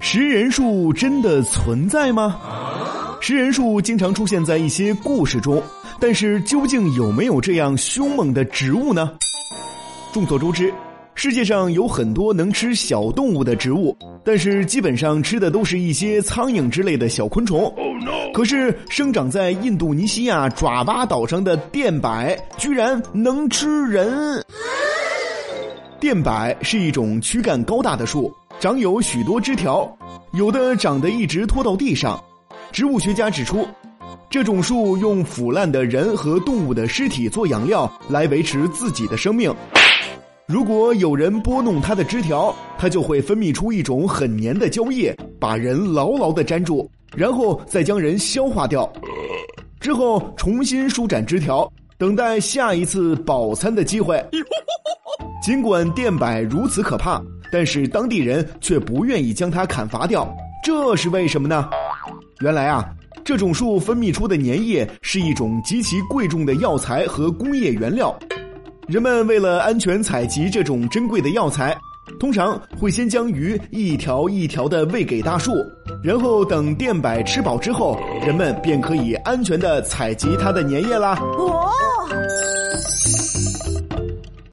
[0.00, 2.38] 食人树真的存在吗？
[3.20, 5.60] 食人树经常出现在一些故事中，
[5.98, 9.10] 但是究竟有没有这样凶猛的植物呢？
[10.12, 10.72] 众所周知，
[11.14, 17.72] 世界上有很多能吃小动物的植物，但是基本上吃的都是一些苍蝇之类的小昆虫。
[18.32, 22.10] 可是生长在印度尼西亚爪哇岛上的电柏
[22.58, 24.44] 居然能吃人。
[26.04, 29.90] 电柏是一种躯干高大的树，长有许多枝条，
[30.34, 32.22] 有的长得一直拖到地上。
[32.70, 33.66] 植物学家指出，
[34.28, 39.50] 这种树用腐烂的人和动物的尸体做养料来维持自己的生命。
[40.46, 46.86] 如果有人拨弄它的枝条，它就会分泌出一种很黏的胶液，把人牢牢的粘住，
[47.16, 48.92] 然后再将人消化掉。
[49.80, 54.22] 之后重新舒展枝条，等待下一次饱餐的机会。
[55.44, 57.20] 尽管电柏如此可怕，
[57.52, 60.26] 但是当地人却不愿意将它砍伐掉，
[60.64, 61.68] 这是为什么呢？
[62.40, 62.82] 原来啊，
[63.22, 68.18] 这种树分泌出的粘液是一种极其贵重的药材和工业原料。
[68.88, 71.76] 人们为了安全采集这种珍贵的药材，
[72.18, 75.52] 通常会先将鱼一条一条的喂给大树，
[76.02, 81.18] 然后等电柏吃饱之后，人们便可以安全的采集它的粘液啦。
[81.20, 81.70] 哦。